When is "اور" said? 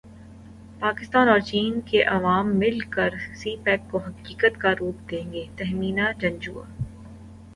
1.29-1.39